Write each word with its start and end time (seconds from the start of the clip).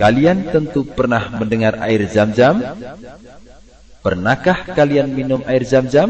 Kalian 0.00 0.48
tentu 0.48 0.88
pernah 0.88 1.28
mendengar 1.36 1.76
air 1.84 2.08
zam-zam? 2.08 2.64
Pernahkah 4.00 4.72
kalian 4.72 5.12
minum 5.12 5.44
air 5.44 5.60
zam-zam? 5.60 6.08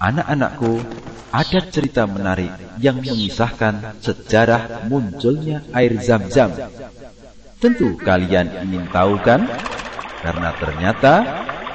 Anak-anakku, 0.00 0.80
ada 1.28 1.60
cerita 1.68 2.08
menarik 2.08 2.48
yang 2.80 3.04
mengisahkan 3.04 4.00
sejarah 4.00 4.88
munculnya 4.88 5.60
air 5.76 5.92
zam-zam. 6.00 6.48
Tentu 7.60 8.00
kalian 8.00 8.64
ingin 8.64 8.88
tahu 8.88 9.20
kan? 9.20 9.44
Karena 10.24 10.48
ternyata 10.56 11.14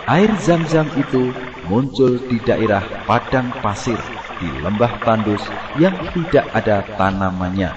air 0.09 0.33
zam-zam 0.41 0.89
itu 0.97 1.29
muncul 1.69 2.17
di 2.17 2.41
daerah 2.41 2.81
padang 3.05 3.53
pasir 3.61 4.01
di 4.41 4.49
lembah 4.57 5.05
tandus 5.05 5.45
yang 5.77 5.93
tidak 6.17 6.49
ada 6.49 6.81
tanamannya. 6.97 7.69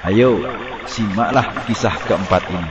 Ayo, 0.00 0.40
simaklah 0.86 1.66
kisah 1.66 1.94
keempat 2.06 2.42
ini. 2.48 2.70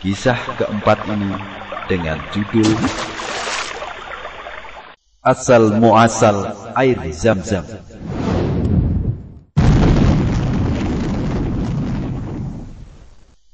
Kisah 0.00 0.40
keempat 0.56 1.04
ini 1.10 1.36
dengan 1.90 2.16
judul 2.32 2.72
Asal 5.20 5.76
Muasal 5.76 6.56
Air 6.72 6.96
Zam-Zam. 7.12 7.68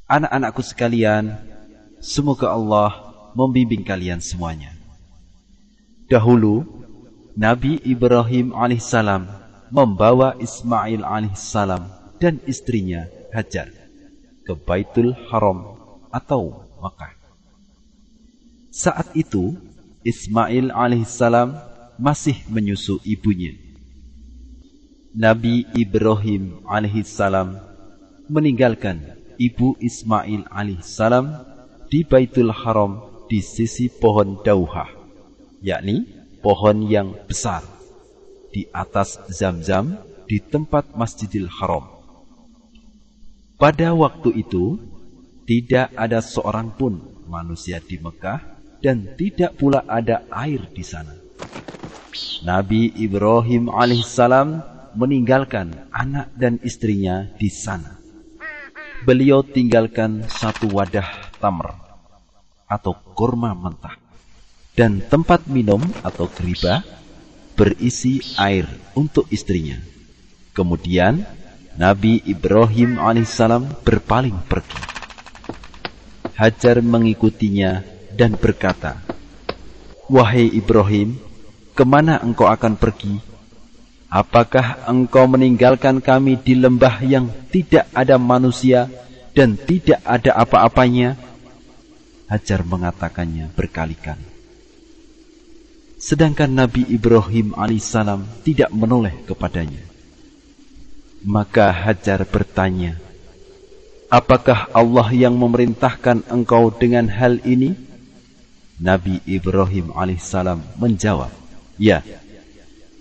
Anak-anakku 0.07 0.63
sekalian, 0.63 1.35
semoga 1.99 2.55
Allah 2.55 2.95
membimbing 3.35 3.83
kalian 3.83 4.23
semuanya. 4.23 4.71
Dahulu, 6.07 6.63
Nabi 7.35 7.83
Ibrahim 7.83 8.55
alaihissalam 8.55 9.27
membawa 9.74 10.38
Ismail 10.38 11.02
alaihissalam 11.02 11.91
dan 12.20 12.41
istrinya 12.48 13.09
Hajar 13.33 13.69
ke 14.46 14.54
Baitul 14.54 15.13
Haram 15.29 15.77
atau 16.09 16.65
Makkah. 16.80 17.13
Saat 18.71 19.13
itu 19.16 19.57
Ismail 20.07 20.71
alaihissalam 20.71 21.57
masih 21.99 22.37
menyusu 22.52 23.01
ibunya. 23.02 23.57
Nabi 25.16 25.65
Ibrahim 25.73 26.60
alaihissalam 26.68 27.57
meninggalkan 28.29 29.16
ibu 29.41 29.74
Ismail 29.80 30.45
alaihissalam 30.52 31.24
di 31.88 32.04
Baitul 32.04 32.52
Haram 32.52 33.24
di 33.26 33.41
sisi 33.41 33.88
pohon 33.88 34.45
dauhah, 34.45 34.93
yakni 35.65 36.04
pohon 36.45 36.85
yang 36.87 37.16
besar 37.26 37.65
di 38.52 38.69
atas 38.71 39.19
Zam-Zam 39.32 39.98
di 40.29 40.38
tempat 40.38 40.93
Masjidil 40.95 41.48
Haram. 41.48 41.96
Pada 43.57 43.96
waktu 43.96 44.37
itu, 44.37 44.76
tidak 45.49 45.88
ada 45.96 46.21
seorang 46.21 46.76
pun 46.76 47.01
manusia 47.24 47.80
di 47.80 47.96
Mekah 47.96 48.60
dan 48.85 49.16
tidak 49.16 49.57
pula 49.57 49.80
ada 49.88 50.29
air 50.29 50.60
di 50.76 50.85
sana. 50.85 51.16
Nabi 52.45 52.93
Ibrahim 53.01 53.73
alaihissalam 53.73 54.60
meninggalkan 54.93 55.88
anak 55.88 56.37
dan 56.37 56.60
istrinya 56.60 57.32
di 57.40 57.48
sana. 57.48 57.96
Beliau 59.09 59.40
tinggalkan 59.40 60.29
satu 60.29 60.68
wadah 60.76 61.32
tamr 61.41 61.73
atau 62.68 62.93
kurma 63.16 63.57
mentah 63.57 63.96
dan 64.76 65.00
tempat 65.00 65.48
minum 65.48 65.81
atau 66.04 66.28
geriba 66.28 66.84
berisi 67.56 68.20
air 68.37 68.69
untuk 68.93 69.25
istrinya. 69.32 69.81
Kemudian 70.53 71.25
Nabi 71.77 72.25
Ibrahim 72.25 72.97
alaihissalam 72.97 73.84
berpaling 73.84 74.49
pergi. 74.49 74.81
Hajar 76.32 76.81
mengikutinya 76.81 77.84
dan 78.16 78.32
berkata, 78.32 79.04
Wahai 80.09 80.48
Ibrahim, 80.56 81.20
ke 81.76 81.84
mana 81.84 82.16
engkau 82.25 82.48
akan 82.48 82.81
pergi? 82.81 83.20
Apakah 84.09 84.88
engkau 84.88 85.28
meninggalkan 85.28 86.00
kami 86.00 86.41
di 86.41 86.56
lembah 86.56 87.04
yang 87.04 87.28
tidak 87.53 87.84
ada 87.93 88.16
manusia 88.16 88.88
dan 89.37 89.60
tidak 89.60 90.00
ada 90.00 90.32
apa-apanya? 90.32 91.20
Hajar 92.32 92.64
mengatakannya 92.64 93.53
berkali-kali. 93.53 94.25
Sedangkan 96.00 96.48
Nabi 96.48 96.88
Ibrahim 96.88 97.53
alaihissalam 97.53 98.25
tidak 98.41 98.72
menoleh 98.72 99.12
kepadanya. 99.28 99.95
Maka 101.26 101.75
Hajar 101.75 102.22
bertanya, 102.22 103.03
Apakah 104.06 104.70
Allah 104.70 105.10
yang 105.10 105.34
memerintahkan 105.34 106.22
engkau 106.31 106.70
dengan 106.70 107.10
hal 107.10 107.42
ini? 107.42 107.75
Nabi 108.78 109.19
Ibrahim 109.26 109.91
alaihissalam 109.91 110.62
menjawab, 110.78 111.34
Ya. 111.75 112.06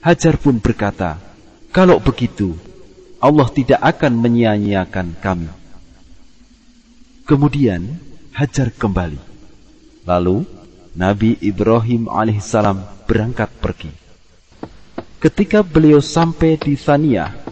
Hajar 0.02 0.42
pun 0.42 0.58
berkata, 0.58 1.22
Kalau 1.70 2.02
begitu, 2.02 2.58
Allah 3.22 3.46
tidak 3.54 3.78
akan 3.86 4.18
menyia-nyiakan 4.18 5.14
kami. 5.22 5.50
Kemudian 7.30 8.02
Hajar 8.34 8.74
kembali. 8.74 9.22
Lalu 10.10 10.50
Nabi 10.98 11.38
Ibrahim 11.46 12.10
alaihissalam 12.10 13.06
berangkat 13.06 13.54
pergi. 13.62 13.94
Ketika 15.22 15.62
beliau 15.62 16.02
sampai 16.02 16.58
di 16.58 16.74
Thaniyah, 16.74 17.45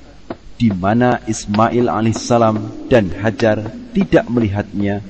di 0.58 0.69
mana 0.69 1.19
Ismail 1.25 1.90
alaihissalam 1.90 2.88
dan 2.88 3.09
Hajar 3.12 3.74
tidak 3.94 4.25
melihatnya, 4.30 5.02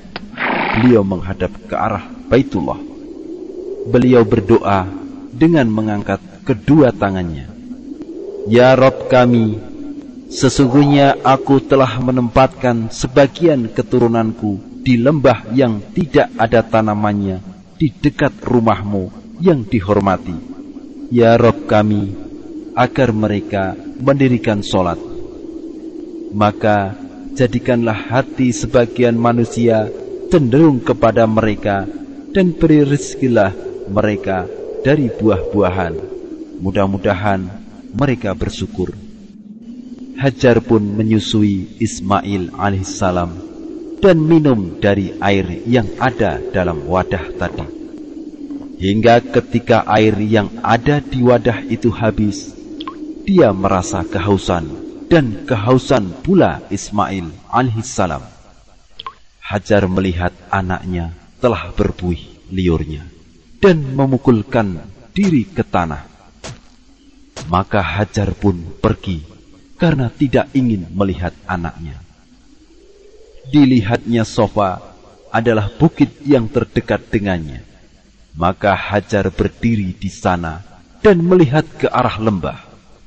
beliau 0.76 1.04
menghadap 1.06 1.52
ke 1.68 1.74
arah 1.76 2.04
Baitullah. 2.28 2.80
Beliau 3.84 4.24
berdoa 4.24 4.88
dengan 5.30 5.68
mengangkat 5.68 6.20
kedua 6.44 6.90
tangannya. 6.92 7.48
Ya 8.48 8.76
Rob 8.76 9.08
kami, 9.08 9.56
sesungguhnya 10.28 11.20
aku 11.24 11.64
telah 11.64 12.00
menempatkan 12.00 12.92
sebagian 12.92 13.72
keturunanku 13.72 14.84
di 14.84 15.00
lembah 15.00 15.48
yang 15.56 15.80
tidak 15.96 16.28
ada 16.36 16.60
tanamannya 16.60 17.40
di 17.80 17.88
dekat 17.88 18.44
rumahmu 18.44 19.36
yang 19.40 19.64
dihormati. 19.64 20.36
Ya 21.08 21.36
Rob 21.40 21.64
kami, 21.64 22.12
agar 22.76 23.14
mereka 23.14 23.78
mendirikan 24.00 24.60
solat 24.60 25.13
maka 26.34 26.98
jadikanlah 27.38 27.94
hati 27.94 28.50
sebagian 28.50 29.14
manusia 29.14 29.86
cenderung 30.34 30.82
kepada 30.82 31.30
mereka 31.30 31.86
dan 32.34 32.50
beri 32.50 32.82
rezekilah 32.82 33.54
mereka 33.86 34.50
dari 34.82 35.06
buah-buahan. 35.14 35.94
Mudah-mudahan 36.58 37.46
mereka 37.94 38.34
bersyukur. 38.34 38.90
Hajar 40.18 40.58
pun 40.58 40.82
menyusui 40.82 41.78
Ismail 41.78 42.50
alaihissalam 42.54 43.30
dan 44.02 44.18
minum 44.18 44.78
dari 44.82 45.14
air 45.22 45.62
yang 45.70 45.86
ada 46.02 46.42
dalam 46.50 46.82
wadah 46.90 47.30
tadi. 47.38 47.66
Hingga 48.74 49.30
ketika 49.30 49.86
air 49.86 50.18
yang 50.18 50.50
ada 50.66 50.98
di 50.98 51.22
wadah 51.22 51.62
itu 51.70 51.94
habis, 51.94 52.50
dia 53.22 53.54
merasa 53.54 54.02
kehausan 54.02 54.83
dan 55.08 55.44
kehausan 55.44 56.10
pula 56.24 56.64
Ismail 56.72 57.28
alaihissalam. 57.52 58.24
Hajar 59.44 59.84
melihat 59.84 60.32
anaknya 60.48 61.12
telah 61.38 61.68
berbuih 61.76 62.48
liurnya 62.48 63.04
dan 63.60 63.80
memukulkan 63.92 64.80
diri 65.12 65.44
ke 65.44 65.60
tanah. 65.60 66.08
Maka 67.52 67.84
Hajar 67.84 68.32
pun 68.32 68.56
pergi 68.80 69.20
karena 69.76 70.08
tidak 70.08 70.48
ingin 70.56 70.88
melihat 70.96 71.36
anaknya. 71.44 72.00
Dilihatnya 73.52 74.24
sofa 74.24 74.80
adalah 75.28 75.68
bukit 75.68 76.24
yang 76.24 76.48
terdekat 76.48 77.04
dengannya. 77.12 77.60
Maka 78.32 78.72
Hajar 78.72 79.28
berdiri 79.28 79.92
di 79.92 80.08
sana 80.08 80.64
dan 81.04 81.20
melihat 81.20 81.68
ke 81.76 81.84
arah 81.84 82.16
lembah 82.16 82.63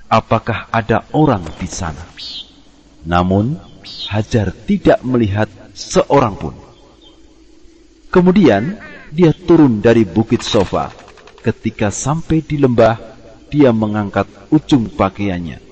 apakah 0.07 0.71
ada 0.71 1.03
orang 1.11 1.43
di 1.59 1.67
sana. 1.67 2.03
Namun, 3.07 3.59
Hajar 4.07 4.51
tidak 4.51 4.99
melihat 5.03 5.47
seorang 5.71 6.35
pun. 6.35 6.55
Kemudian, 8.11 8.79
dia 9.11 9.31
turun 9.31 9.79
dari 9.79 10.03
bukit 10.03 10.43
sofa. 10.43 10.91
Ketika 11.39 11.87
sampai 11.87 12.43
di 12.43 12.59
lembah, 12.59 12.99
dia 13.47 13.71
mengangkat 13.71 14.27
ujung 14.51 14.91
pakaiannya. 14.91 15.63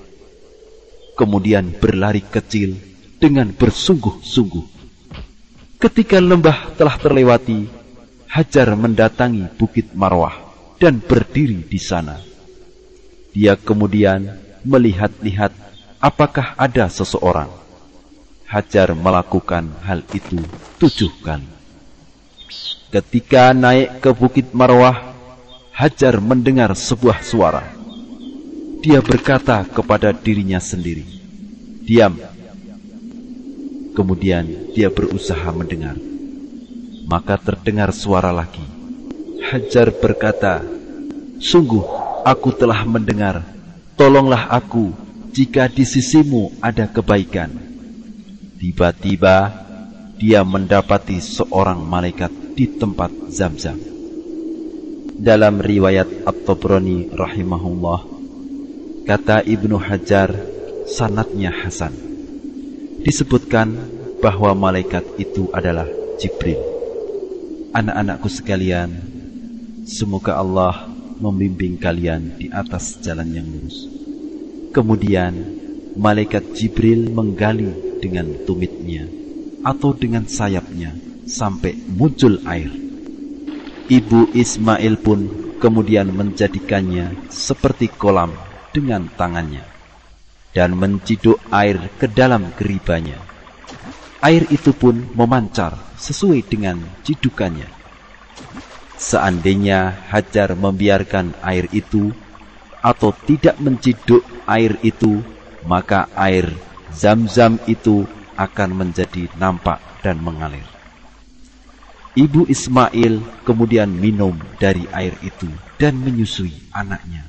Kemudian 1.16 1.76
berlari 1.76 2.24
kecil 2.24 2.76
dengan 3.20 3.52
bersungguh-sungguh. 3.52 4.66
Ketika 5.76 6.20
lembah 6.20 6.76
telah 6.76 6.96
terlewati, 6.96 7.68
Hajar 8.26 8.76
mendatangi 8.76 9.48
bukit 9.56 9.96
Marwah 9.96 10.36
dan 10.76 11.00
berdiri 11.00 11.64
di 11.64 11.80
sana. 11.80 12.35
Dia 13.36 13.52
kemudian 13.52 14.32
melihat-lihat 14.64 15.52
apakah 16.00 16.56
ada 16.56 16.88
seseorang. 16.88 17.52
Hajar 18.48 18.96
melakukan 18.96 19.76
hal 19.84 20.00
itu 20.16 20.40
tujuh 20.80 21.12
kali. 21.20 21.44
Ketika 22.88 23.52
naik 23.52 24.00
ke 24.00 24.08
Bukit 24.16 24.56
Marwah, 24.56 25.12
Hajar 25.76 26.16
mendengar 26.16 26.72
sebuah 26.72 27.20
suara. 27.20 27.60
Dia 28.80 29.04
berkata 29.04 29.60
kepada 29.68 30.16
dirinya 30.16 30.56
sendiri, 30.56 31.04
"Diam." 31.84 32.16
Kemudian 33.92 34.72
dia 34.72 34.88
berusaha 34.88 35.52
mendengar. 35.52 36.00
Maka 37.04 37.36
terdengar 37.36 37.92
suara 37.92 38.32
lagi. 38.32 38.64
Hajar 39.52 39.92
berkata, 39.92 40.64
"Sungguh 41.36 42.05
aku 42.26 42.50
telah 42.50 42.82
mendengar. 42.82 43.46
Tolonglah 43.94 44.50
aku 44.50 44.90
jika 45.30 45.70
di 45.70 45.86
sisimu 45.86 46.50
ada 46.58 46.90
kebaikan." 46.90 47.54
Tiba-tiba 48.56 49.52
dia 50.16 50.40
mendapati 50.42 51.20
seorang 51.20 51.84
malaikat 51.84 52.32
di 52.56 52.64
tempat 52.66 53.12
Zam-Zam. 53.28 53.76
Dalam 55.16 55.60
riwayat 55.60 56.24
At-Tabrani 56.24 57.12
rahimahullah, 57.12 58.00
kata 59.04 59.44
Ibnu 59.44 59.76
Hajar, 59.76 60.32
sanatnya 60.88 61.52
Hasan. 61.52 61.92
Disebutkan 63.04 63.76
bahwa 64.24 64.56
malaikat 64.56 65.04
itu 65.20 65.52
adalah 65.52 65.86
Jibril. 66.16 66.58
Anak-anakku 67.76 68.32
sekalian, 68.32 68.88
semoga 69.84 70.40
Allah 70.40 70.85
membimbing 71.20 71.80
kalian 71.80 72.36
di 72.36 72.52
atas 72.52 73.00
jalan 73.00 73.32
yang 73.32 73.46
lurus. 73.48 73.88
Kemudian, 74.72 75.32
malaikat 75.96 76.52
Jibril 76.52 77.08
menggali 77.08 78.00
dengan 78.00 78.28
tumitnya 78.44 79.08
atau 79.64 79.96
dengan 79.96 80.28
sayapnya 80.28 80.92
sampai 81.26 81.74
muncul 81.90 82.38
air. 82.46 82.70
Ibu 83.86 84.36
Ismail 84.36 84.94
pun 85.00 85.20
kemudian 85.56 86.12
menjadikannya 86.12 87.30
seperti 87.32 87.90
kolam 87.90 88.34
dengan 88.74 89.08
tangannya 89.08 89.64
dan 90.52 90.72
menciduk 90.76 91.40
air 91.52 91.76
ke 91.96 92.08
dalam 92.08 92.52
geribanya. 92.56 93.20
Air 94.24 94.48
itu 94.48 94.72
pun 94.72 95.06
memancar 95.12 95.76
sesuai 96.00 96.40
dengan 96.48 96.80
cidukannya. 97.04 97.68
Seandainya 98.96 100.08
Hajar 100.08 100.56
membiarkan 100.56 101.36
air 101.44 101.68
itu 101.68 102.16
atau 102.80 103.12
tidak 103.12 103.60
menciduk 103.60 104.24
air 104.48 104.80
itu, 104.80 105.20
maka 105.68 106.08
air 106.16 106.48
zam-zam 106.96 107.60
itu 107.68 108.08
akan 108.40 108.72
menjadi 108.72 109.28
nampak 109.36 109.84
dan 110.00 110.16
mengalir. 110.16 110.64
Ibu 112.16 112.48
Ismail 112.48 113.44
kemudian 113.44 113.92
minum 113.92 114.32
dari 114.56 114.88
air 114.88 115.12
itu 115.20 115.52
dan 115.76 116.00
menyusui 116.00 116.72
anaknya. 116.72 117.28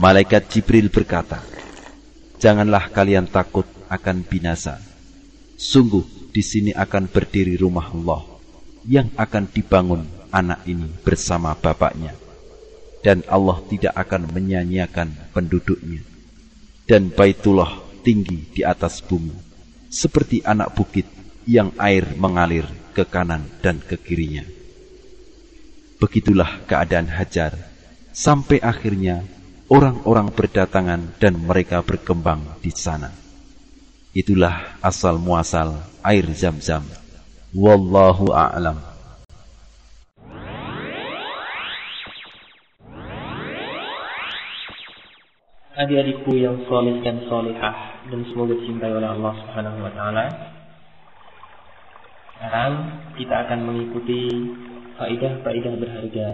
Malaikat 0.00 0.48
Jibril 0.48 0.88
berkata, 0.88 1.44
Janganlah 2.40 2.88
kalian 2.88 3.28
takut 3.28 3.68
akan 3.92 4.24
binasa. 4.24 4.80
Sungguh 5.60 6.32
di 6.32 6.40
sini 6.40 6.72
akan 6.72 7.12
berdiri 7.12 7.60
rumah 7.60 7.92
Allah 7.92 8.33
yang 8.84 9.08
akan 9.16 9.48
dibangun 9.48 10.04
anak 10.32 10.64
ini 10.68 10.88
bersama 11.02 11.56
bapaknya. 11.56 12.12
Dan 13.04 13.20
Allah 13.28 13.60
tidak 13.68 13.92
akan 13.94 14.32
menyanyiakan 14.32 15.32
penduduknya. 15.36 16.00
Dan 16.88 17.12
Baitullah 17.12 17.84
tinggi 18.04 18.48
di 18.52 18.60
atas 18.64 19.00
bumi, 19.00 19.32
seperti 19.88 20.44
anak 20.44 20.76
bukit 20.76 21.08
yang 21.44 21.72
air 21.80 22.16
mengalir 22.16 22.64
ke 22.96 23.04
kanan 23.04 23.44
dan 23.60 23.80
ke 23.80 23.96
kirinya. 24.00 24.44
Begitulah 26.00 26.64
keadaan 26.68 27.08
Hajar, 27.08 27.56
sampai 28.12 28.60
akhirnya 28.60 29.24
orang-orang 29.72 30.28
berdatangan 30.32 31.16
dan 31.16 31.40
mereka 31.40 31.80
berkembang 31.80 32.60
di 32.60 32.72
sana. 32.72 33.12
Itulah 34.14 34.78
asal 34.84 35.18
muasal 35.18 35.82
air 36.04 36.28
zam-zam. 36.36 36.84
Wallahu 37.54 38.34
a'lam. 38.34 38.94
adik-adikku 45.74 46.38
yang 46.38 46.62
soleh 46.70 47.02
dan 47.02 47.26
solehah 47.26 48.06
dan 48.06 48.22
semoga 48.30 48.54
dicintai 48.54 48.94
oleh 48.94 49.10
Allah 49.10 49.32
Subhanahu 49.42 49.78
wa 49.82 49.90
taala. 49.90 50.24
Sekarang 52.34 52.72
kita 53.18 53.34
akan 53.46 53.60
mengikuti 53.66 54.22
faidah-faidah 54.94 55.74
berharga 55.74 56.26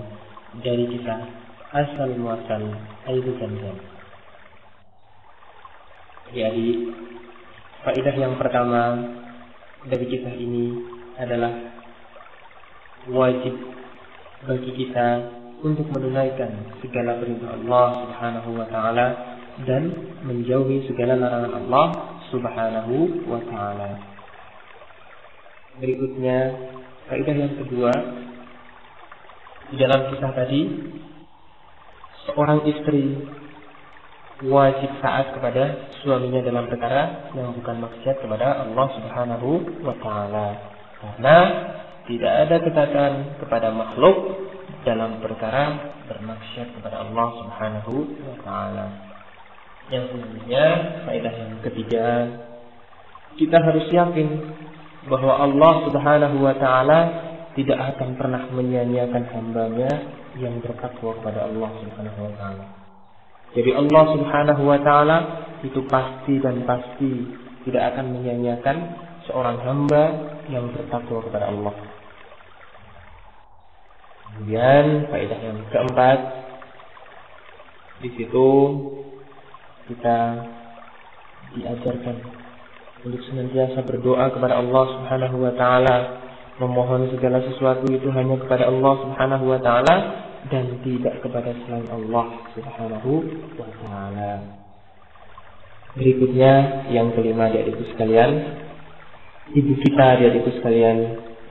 dari 0.61 0.85
kisah 0.93 1.21
asal 1.73 2.11
muasal 2.21 2.69
air 3.09 3.25
zam-zam. 3.41 3.77
Jadi 6.37 6.69
faidah 7.81 8.17
yang 8.21 8.37
pertama 8.37 9.09
dari 9.89 10.05
kisah 10.05 10.37
ini 10.37 11.00
adalah 11.21 11.53
wajib 13.09 13.55
bagi 14.49 14.73
kita 14.73 15.09
untuk 15.61 15.85
menunaikan 15.93 16.81
segala 16.81 17.21
perintah 17.21 17.53
Allah 17.61 17.89
Subhanahu 18.09 18.51
wa 18.57 18.67
taala 18.73 19.07
dan 19.69 19.93
menjauhi 20.25 20.89
segala 20.89 21.21
larangan 21.21 21.53
Allah 21.61 21.87
Subhanahu 22.33 23.29
wa 23.29 23.41
taala. 23.45 23.91
Berikutnya, 25.81 26.39
kaidah 27.09 27.37
yang 27.37 27.55
kedua 27.61 27.93
di 29.71 29.77
dalam 29.77 30.09
kisah 30.13 30.33
tadi 30.33 30.61
seorang 32.29 32.65
istri 32.69 33.21
wajib 34.49 34.91
taat 35.05 35.37
kepada 35.37 35.93
suaminya 36.01 36.41
dalam 36.41 36.65
perkara 36.65 37.33
yang 37.37 37.53
bukan 37.53 37.85
maksiat 37.85 38.25
kepada 38.25 38.65
Allah 38.65 38.87
Subhanahu 38.97 39.49
wa 39.85 39.95
taala. 40.01 40.70
Karena 41.01 41.37
tidak 42.05 42.33
ada 42.47 42.57
ketaatan 42.61 43.13
kepada 43.41 43.69
makhluk 43.73 44.17
dalam 44.85 45.21
perkara 45.21 45.93
bermaksiat 46.09 46.77
kepada 46.77 47.05
Allah 47.09 47.29
Subhanahu 47.45 47.93
wa 48.25 48.37
taala. 48.45 48.87
Yang 49.91 50.05
selanjutnya, 50.15 50.65
faedah 51.09 51.35
yang 51.35 51.53
ketiga, 51.67 52.07
kita 53.37 53.59
harus 53.59 53.87
yakin 53.91 54.29
bahwa 55.09 55.41
Allah 55.41 55.73
Subhanahu 55.89 56.37
wa 56.45 56.55
taala 56.57 57.01
tidak 57.59 57.79
akan 57.97 58.15
pernah 58.15 58.43
menyia-nyiakan 58.53 59.25
hambanya 59.35 59.91
yang 60.39 60.63
bertakwa 60.63 61.19
kepada 61.19 61.51
Allah 61.51 61.71
Subhanahu 61.83 62.21
wa 62.29 62.33
taala. 62.39 62.67
Jadi 63.51 63.71
Allah 63.75 64.05
Subhanahu 64.15 64.63
wa 64.63 64.79
taala 64.79 65.19
itu 65.67 65.81
pasti 65.91 66.39
dan 66.39 66.63
pasti 66.63 67.13
tidak 67.67 67.95
akan 67.95 68.15
menyia-nyiakan 68.15 68.77
seorang 69.31 69.63
hamba 69.63 70.05
yang 70.51 70.67
bertakwa 70.75 71.23
kepada 71.23 71.47
Allah. 71.55 71.75
Kemudian 74.35 75.07
faedah 75.07 75.39
yang 75.39 75.59
keempat 75.71 76.19
di 78.03 78.11
situ 78.19 78.49
kita 79.87 80.19
diajarkan 81.55 82.17
untuk 83.01 83.21
senantiasa 83.33 83.81
berdoa 83.87 84.29
kepada 84.35 84.61
Allah 84.61 84.85
Subhanahu 84.99 85.37
wa 85.41 85.53
taala, 85.57 85.97
memohon 86.61 87.09
segala 87.17 87.41
sesuatu 87.43 87.89
itu 87.89 88.13
hanya 88.13 88.37
kepada 88.39 88.69
Allah 88.69 88.95
Subhanahu 89.09 89.45
wa 89.49 89.61
taala 89.63 89.97
dan 90.53 90.79
tidak 90.85 91.21
kepada 91.25 91.53
selain 91.65 91.89
Allah 91.89 92.27
Subhanahu 92.53 93.11
wa 93.57 93.69
taala. 93.83 94.33
Berikutnya 95.97 96.87
yang 96.95 97.11
kelima 97.19 97.51
di 97.51 97.67
adikku 97.67 97.83
sekalian, 97.97 98.31
ibu 99.55 99.73
kita 99.81 100.07
di 100.21 100.23
adikku 100.31 100.51
sekalian, 100.61 100.97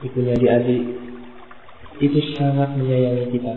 ibunya 0.04 0.34
di 0.36 0.46
adik 0.48 0.82
itu 2.00 2.18
sangat 2.36 2.72
menyayangi 2.80 3.26
kita. 3.28 3.54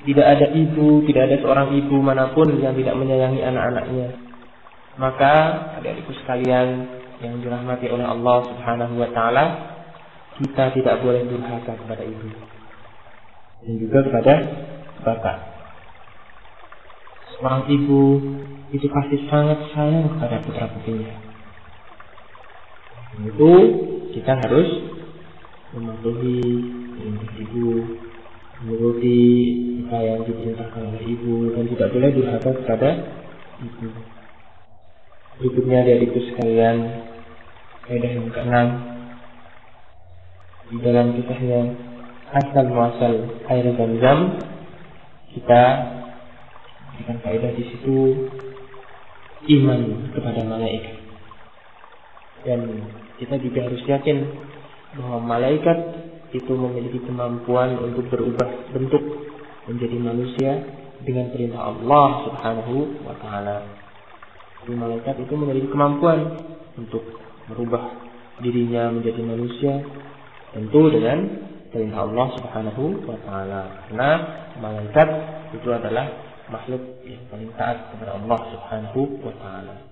Tidak 0.00 0.26
ada 0.26 0.46
ibu, 0.56 1.04
tidak 1.06 1.22
ada 1.28 1.36
seorang 1.44 1.68
ibu 1.76 1.96
mana 2.00 2.32
pun 2.34 2.50
yang 2.58 2.74
tidak 2.74 2.96
menyayangi 2.98 3.40
anak-anaknya. 3.44 4.08
Maka 4.98 5.34
adik-adikku 5.78 6.16
sekalian 6.24 6.88
yang 7.20 7.38
dirahmati 7.44 7.86
oleh 7.92 8.08
Allah 8.08 8.38
Subhanahu 8.48 8.94
wa 8.98 9.08
taala, 9.12 9.44
kita 10.40 10.72
tidak 10.72 11.04
boleh 11.04 11.28
durhaka 11.28 11.76
kepada 11.76 12.02
ibu 12.02 12.50
dan 13.60 13.74
juga 13.76 13.98
kepada 14.08 14.34
bapak. 15.04 15.36
Seorang 17.36 17.68
ibu 17.68 18.00
itu 18.72 18.86
pasti 18.88 19.16
sangat 19.28 19.58
sayang 19.72 20.16
kepada 20.16 20.36
putra 20.44 20.66
putrinya. 20.72 21.29
Itu 23.20 23.50
kita 24.16 24.32
harus 24.40 24.68
mematuhi 25.76 26.40
perintah 26.96 27.32
ibu, 27.36 27.68
menuruti 28.64 29.20
apa 29.90 29.98
yang 30.06 30.20
diperintahkan 30.22 30.82
oleh 30.86 31.02
ibu 31.02 31.50
dan 31.50 31.64
tidak 31.74 31.88
boleh 31.90 32.10
durhaka 32.14 32.50
kepada 32.62 32.90
ibu. 33.58 33.86
Berikutnya 35.40 35.80
dari 35.82 36.04
itu 36.06 36.20
sekalian 36.30 36.76
kaidah 37.90 38.12
yang 38.12 38.28
keenam 38.30 38.68
di 40.70 40.76
dalam 40.78 41.16
kisahnya 41.18 41.74
asal 42.30 42.64
muasal 42.70 43.14
air 43.50 43.66
zam-zam 43.74 44.38
kita 45.34 45.62
dengan 46.94 47.16
kaidah 47.26 47.50
di 47.58 47.64
situ 47.66 48.30
iman 49.58 49.80
kepada 50.14 50.46
malaikat 50.46 51.00
dan 52.46 52.60
kita 53.20 53.36
juga 53.36 53.68
harus 53.68 53.82
yakin 53.84 54.18
bahwa 54.96 55.18
malaikat 55.22 55.78
itu 56.32 56.52
memiliki 56.56 57.04
kemampuan 57.04 57.76
untuk 57.78 58.08
berubah 58.08 58.72
bentuk 58.72 59.04
menjadi 59.68 59.96
manusia 60.00 60.52
dengan 61.04 61.28
perintah 61.28 61.68
Allah 61.68 62.08
Subhanahu 62.26 62.74
wa 63.04 63.14
taala. 63.20 63.56
Jadi 64.64 64.72
malaikat 64.76 65.14
itu 65.20 65.34
memiliki 65.36 65.68
kemampuan 65.68 66.40
untuk 66.80 67.04
merubah 67.52 67.92
dirinya 68.40 68.88
menjadi 68.88 69.20
manusia 69.20 69.84
tentu 70.56 70.88
dengan 70.88 71.18
perintah 71.70 72.00
Allah 72.08 72.26
Subhanahu 72.40 72.84
wa 73.04 73.18
taala. 73.26 73.62
Karena 73.88 74.10
malaikat 74.58 75.08
itu 75.60 75.68
adalah 75.68 76.06
makhluk 76.50 76.82
yang 77.06 77.22
paling 77.30 77.50
taat 77.54 77.94
kepada 77.94 78.16
Allah 78.16 78.40
Subhanahu 78.54 79.00
wa 79.22 79.34
taala. 79.38 79.89